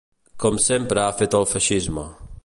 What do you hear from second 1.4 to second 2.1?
el feixisme.